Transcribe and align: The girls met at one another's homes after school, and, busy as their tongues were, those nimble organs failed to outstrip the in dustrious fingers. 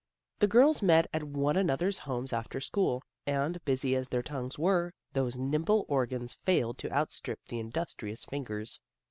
The 0.39 0.47
girls 0.47 0.81
met 0.81 1.05
at 1.13 1.21
one 1.23 1.55
another's 1.55 1.99
homes 1.99 2.33
after 2.33 2.59
school, 2.59 3.03
and, 3.27 3.63
busy 3.65 3.95
as 3.95 4.07
their 4.09 4.23
tongues 4.23 4.57
were, 4.57 4.95
those 5.13 5.37
nimble 5.37 5.85
organs 5.87 6.39
failed 6.43 6.79
to 6.79 6.91
outstrip 6.91 7.37
the 7.45 7.59
in 7.59 7.69
dustrious 7.71 8.25
fingers. 8.27 8.79